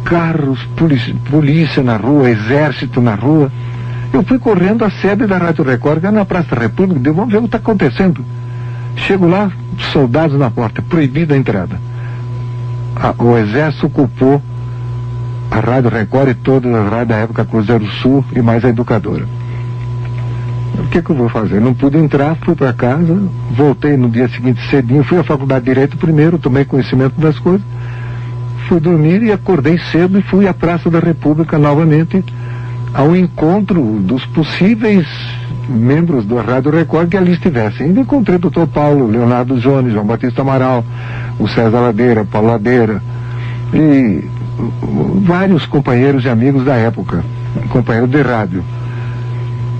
[0.05, 0.59] carros,
[1.31, 3.51] polícia, na rua, exército na rua.
[4.13, 7.15] Eu fui correndo à sede da Rádio Record, que era na Praça da República, deu,
[7.15, 8.25] vamos ver o que está acontecendo.
[8.97, 9.51] Chego lá,
[9.93, 11.81] soldados na porta, proibida a entrada.
[12.97, 14.43] A- o exército ocupou
[15.51, 19.25] a Rádio Record e todas as rádios da época Cruzeiro Sul e mais a educadora.
[20.79, 21.61] O que, que eu vou fazer?
[21.61, 23.19] Não pude entrar, fui para casa,
[23.51, 27.63] voltei no dia seguinte cedinho, fui à faculdade de Direito primeiro, tomei conhecimento das coisas,
[28.69, 32.25] fui dormir e acordei cedo e fui à Praça da República novamente
[32.95, 35.07] ao encontro dos possíveis
[35.69, 37.91] membros da Rádio Record que ali estivessem.
[37.91, 40.85] E encontrei o doutor Paulo, Leonardo Jones, João Batista Amaral,
[41.39, 43.03] o César Ladeira, Paulo Ladeira
[43.73, 44.25] e
[45.25, 47.25] vários companheiros e amigos da época,
[47.71, 48.65] companheiros de rádio.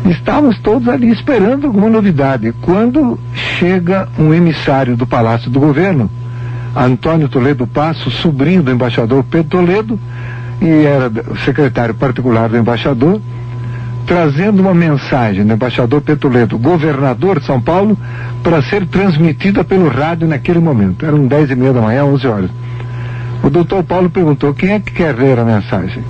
[0.05, 2.53] Estávamos todos ali esperando alguma novidade.
[2.61, 3.19] Quando
[3.59, 6.11] chega um emissário do Palácio do Governo,
[6.75, 10.01] Antônio Toledo Passo, sobrinho do embaixador Pedro Toledo,
[10.61, 11.11] e era
[11.45, 13.21] secretário particular do embaixador,
[14.07, 17.97] trazendo uma mensagem do embaixador Pedro Toledo, governador de São Paulo,
[18.43, 21.07] para ser transmitida pelo rádio naquele momento.
[21.07, 22.51] Eram dez e meia da manhã, 11 horas.
[23.43, 26.03] O doutor Paulo perguntou, quem é que quer ler a mensagem?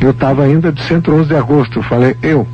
[0.00, 2.46] Eu estava ainda de centro 11 de agosto, falei, eu.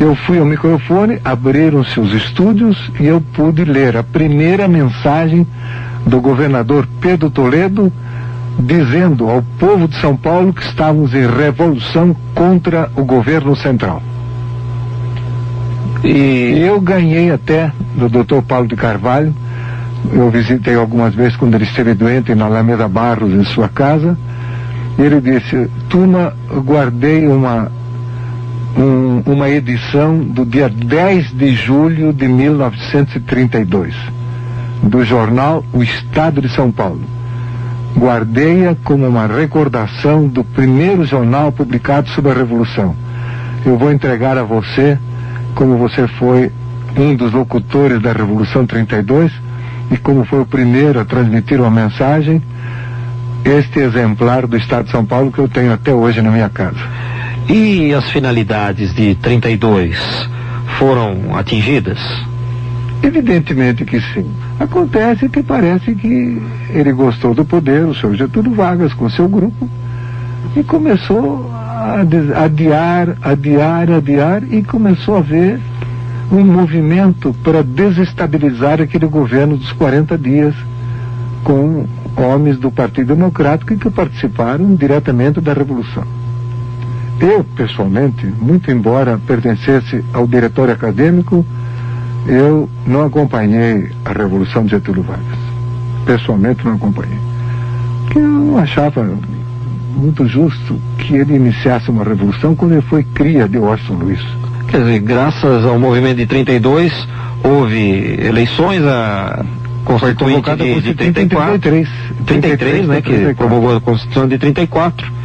[0.00, 5.46] Eu fui ao microfone, abriram-se os estúdios e eu pude ler a primeira mensagem
[6.06, 7.92] do governador Pedro Toledo,
[8.58, 14.02] dizendo ao povo de São Paulo que estávamos em revolução contra o governo central.
[16.02, 18.40] E eu ganhei até do Dr.
[18.40, 19.34] Paulo de Carvalho.
[20.10, 24.16] Eu visitei algumas vezes quando ele esteve doente na Alameda Barros, em sua casa.
[24.98, 27.70] E ele disse: Turma, eu guardei uma,
[28.76, 33.94] um- uma edição do dia 10 de julho de 1932,
[34.82, 37.00] do jornal O Estado de São Paulo.
[37.96, 42.94] Guardei-a como uma recordação do primeiro jornal publicado sobre a Revolução.
[43.66, 44.96] Eu vou entregar a você,
[45.54, 46.50] como você foi
[46.96, 49.32] um dos locutores da Revolução 32
[49.90, 52.40] e como foi o primeiro a transmitir uma mensagem,
[53.44, 56.78] este exemplar do Estado de São Paulo que eu tenho até hoje na minha casa.
[57.52, 59.98] E as finalidades de 32
[60.78, 61.98] foram atingidas?
[63.02, 64.30] Evidentemente que sim.
[64.60, 66.40] Acontece que parece que
[66.72, 69.68] ele gostou do poder, o senhor Getúlio Vargas, com seu grupo,
[70.54, 72.02] e começou a
[72.44, 75.58] adiar, adiar, adiar, e começou a haver
[76.30, 80.54] um movimento para desestabilizar aquele governo dos 40 dias,
[81.42, 81.84] com
[82.16, 86.19] homens do Partido Democrático que participaram diretamente da Revolução.
[87.20, 91.44] Eu, pessoalmente, muito embora pertencesse ao diretório acadêmico,
[92.26, 95.38] eu não acompanhei a Revolução de Getúlio Vargas.
[96.06, 97.18] Pessoalmente não acompanhei.
[98.04, 99.06] Porque eu não achava
[99.94, 104.20] muito justo que ele iniciasse uma revolução quando ele foi cria de Washington Luiz.
[104.68, 106.92] Quer dizer, graças ao movimento de 32,
[107.44, 109.44] houve eleições, a
[109.84, 111.58] Constituinte de, de Constituinte em 34.
[111.58, 111.88] 33.
[112.26, 112.96] 33, né?
[112.96, 113.34] Que 34.
[113.36, 115.19] promulgou a Constituição de 34.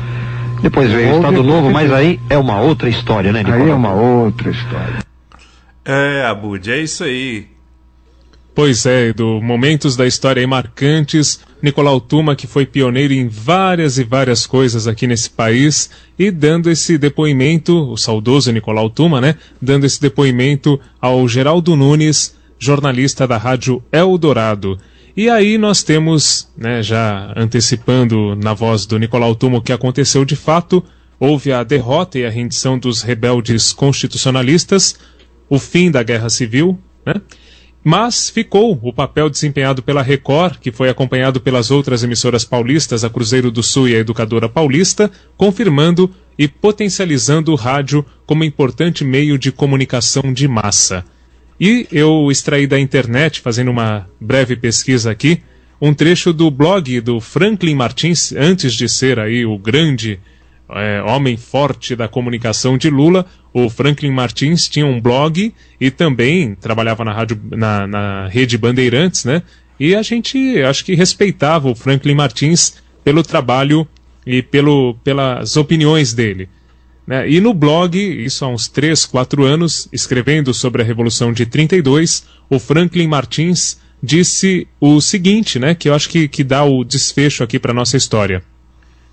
[0.66, 3.62] Depois veio o Estado Novo, mas aí é uma outra história, né, Nicolau?
[3.62, 4.98] Aí é uma outra história.
[5.86, 7.46] É, Abud, é isso aí.
[8.56, 14.00] Pois é, do momentos da história aí marcantes, Nicolau Tuma, que foi pioneiro em várias
[14.00, 19.36] e várias coisas aqui nesse país, e dando esse depoimento, o saudoso Nicolau Tuma, né?
[19.62, 24.80] Dando esse depoimento ao Geraldo Nunes, jornalista da Rádio Eldorado.
[25.18, 30.26] E aí nós temos, né, já antecipando na voz do Nicolau Tuma o que aconteceu
[30.26, 30.84] de fato,
[31.18, 35.00] houve a derrota e a rendição dos rebeldes constitucionalistas,
[35.50, 37.22] o fim da Guerra Civil, né?
[37.88, 43.10] Mas ficou o papel desempenhado pela Record, que foi acompanhado pelas outras emissoras paulistas, a
[43.10, 49.38] Cruzeiro do Sul e a Educadora Paulista, confirmando e potencializando o rádio como importante meio
[49.38, 51.06] de comunicação de massa.
[51.60, 55.42] E eu extraí da internet, fazendo uma breve pesquisa aqui,
[55.82, 60.20] um trecho do blog do Franklin Martins, antes de ser aí o grande
[60.70, 66.56] é, homem forte da comunicação de Lula, o Franklin Martins tinha um blog e também
[66.56, 69.42] trabalhava na, rádio, na, na rede Bandeirantes, né?
[69.80, 73.88] E a gente acho que respeitava o Franklin Martins pelo trabalho
[74.26, 76.50] e pelo, pelas opiniões dele.
[77.06, 77.30] Né?
[77.30, 82.26] E no blog, isso há uns 3, 4 anos, escrevendo sobre a Revolução de 32,
[82.50, 87.44] o Franklin Martins disse o seguinte, né, que eu acho que, que dá o desfecho
[87.44, 88.44] aqui para nossa história.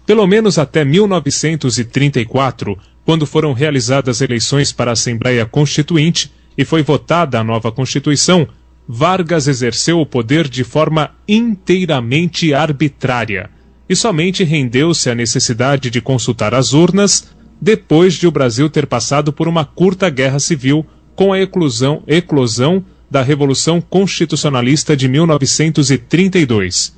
[0.06, 7.38] Pelo menos até 1934, quando foram realizadas eleições para a Assembleia Constituinte e foi votada
[7.38, 8.46] a nova Constituição,
[8.86, 13.48] Vargas exerceu o poder de forma inteiramente arbitrária
[13.88, 17.30] e somente rendeu-se à necessidade de consultar as urnas
[17.62, 20.84] depois de o Brasil ter passado por uma curta guerra civil
[21.14, 26.92] com a eclosão, eclosão da Revolução Constitucionalista de 1932.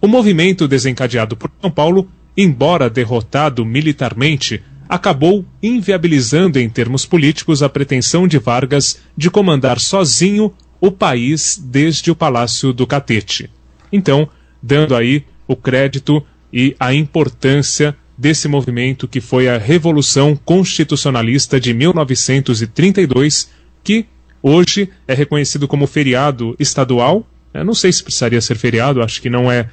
[0.00, 7.68] O movimento desencadeado por São Paulo, embora derrotado militarmente, acabou inviabilizando em termos políticos a
[7.68, 13.50] pretensão de Vargas de comandar sozinho o país desde o Palácio do Catete.
[13.90, 14.28] Então,
[14.62, 21.74] dando aí o crédito e a importância desse movimento que foi a Revolução Constitucionalista de
[21.74, 23.50] 1932,
[23.84, 24.06] que
[24.42, 27.26] hoje é reconhecido como feriado estadual.
[27.52, 29.68] Eu não sei se precisaria ser feriado, acho que não é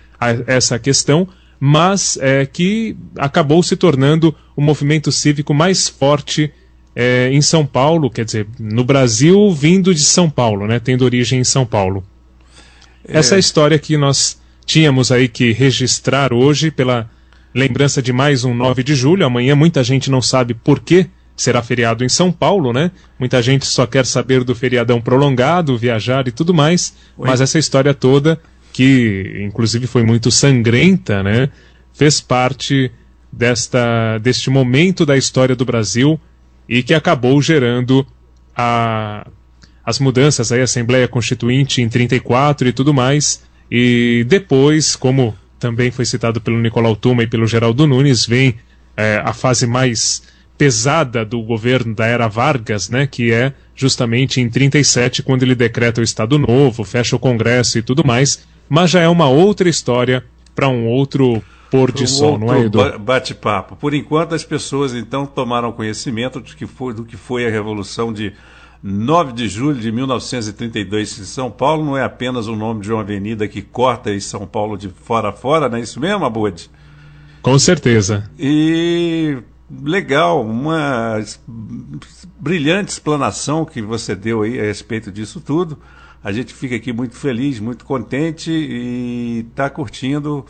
[0.47, 1.27] essa a questão,
[1.59, 6.51] mas é, que acabou se tornando o movimento cívico mais forte
[6.95, 11.39] é, em São Paulo, quer dizer, no Brasil, vindo de São Paulo, né, tendo origem
[11.39, 12.03] em São Paulo.
[13.07, 13.17] É...
[13.17, 17.09] Essa é a história que nós tínhamos aí que registrar hoje pela
[17.53, 19.25] lembrança de mais um 9 de julho.
[19.25, 22.91] Amanhã muita gente não sabe por que será feriado em São Paulo, né?
[23.19, 26.95] Muita gente só quer saber do feriadão prolongado, viajar e tudo mais.
[27.17, 27.27] Oi.
[27.27, 28.39] Mas essa história toda,
[28.71, 31.49] que inclusive foi muito sangrenta, né?
[31.93, 32.91] Fez parte
[33.31, 36.19] desta, deste momento da história do Brasil
[36.67, 38.05] e que acabou gerando
[38.55, 39.27] a,
[39.85, 43.43] as mudanças aí, a Assembleia Constituinte em 34 e tudo mais.
[43.69, 48.55] E depois, como também foi citado pelo Nicolau Tuma e pelo Geraldo Nunes, vem
[48.97, 50.21] é, a fase mais
[50.57, 56.01] pesada do governo da era Vargas, né, que é justamente em 37, quando ele decreta
[56.01, 60.25] o Estado Novo, fecha o Congresso e tudo mais, mas já é uma outra história
[60.53, 61.41] para um outro
[61.71, 62.99] pôr de um sol, não é, Edu?
[62.99, 63.77] Bate-papo.
[63.77, 68.11] Por enquanto, as pessoas então tomaram conhecimento de que foi, do que foi a Revolução
[68.11, 68.33] de
[68.83, 72.99] 9 de julho de 1932 em São Paulo não é apenas o nome de uma
[72.99, 76.69] avenida que corta em São Paulo de fora a fora, não é isso mesmo, Abud?
[77.41, 78.29] Com certeza.
[78.37, 79.37] E
[79.81, 81.23] legal, uma
[82.37, 85.79] brilhante explanação que você deu aí a respeito disso tudo.
[86.21, 90.45] A gente fica aqui muito feliz, muito contente e está curtindo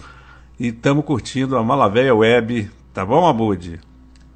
[0.60, 2.70] e estamos curtindo a Malavéia Web.
[2.94, 3.80] Tá bom, Abud?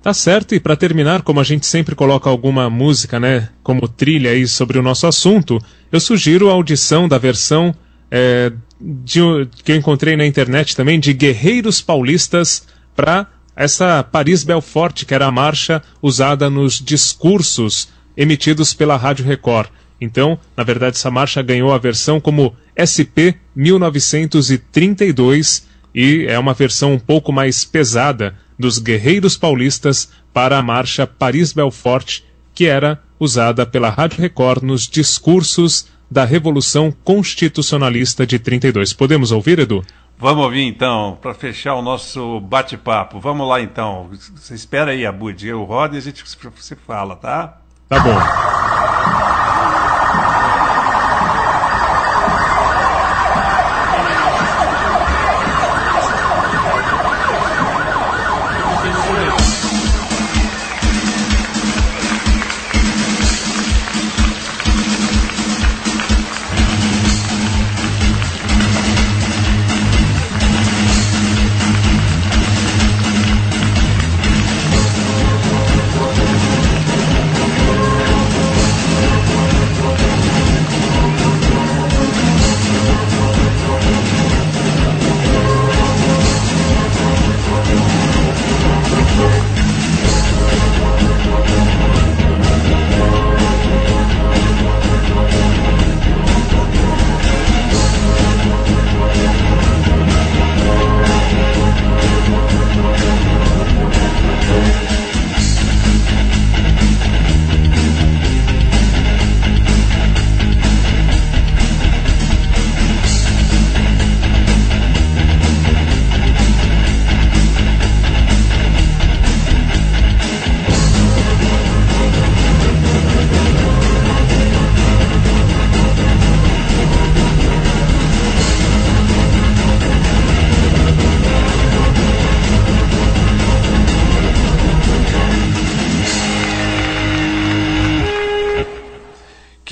[0.07, 4.31] Tá certo, e para terminar, como a gente sempre coloca alguma música, né, como trilha
[4.31, 7.75] aí sobre o nosso assunto, eu sugiro a audição da versão
[8.09, 9.19] é, de,
[9.65, 15.31] que eu encontrei na internet também de Guerreiros Paulistas para essa Paris-Belfort, que era a
[15.31, 19.67] marcha usada nos discursos emitidos pela Rádio Record.
[19.99, 26.93] Então, na verdade, essa marcha ganhou a versão como SP 1932 e é uma versão
[26.93, 32.21] um pouco mais pesada dos guerreiros paulistas para a marcha Paris-Belfort,
[32.53, 38.93] que era usada pela Rádio Record nos discursos da Revolução Constitucionalista de 32.
[38.93, 39.83] Podemos ouvir, Edu?
[40.17, 43.19] Vamos ouvir então, para fechar o nosso bate-papo.
[43.19, 44.09] Vamos lá então.
[44.35, 45.47] Você espera aí, Abud.
[45.47, 47.59] Eu rodo e a gente se fala, tá?
[47.87, 48.86] Tá bom.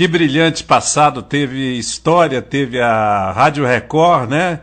[0.06, 4.60] Que brilhante passado teve história, teve a Rádio Record, né?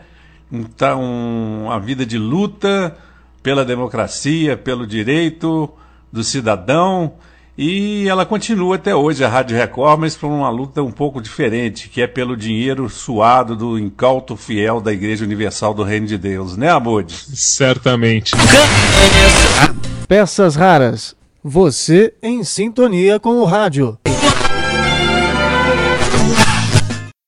[0.52, 2.96] Então, a vida de luta
[3.42, 5.68] pela democracia, pelo direito
[6.12, 7.14] do cidadão.
[7.58, 11.88] E ela continua até hoje, a Rádio Record, mas por uma luta um pouco diferente,
[11.88, 16.56] que é pelo dinheiro suado do incauto fiel da Igreja Universal do Reino de Deus,
[16.56, 17.16] né, Abode?
[17.34, 18.30] Certamente.
[20.06, 21.16] Peças raras.
[21.42, 23.98] Você em sintonia com o rádio.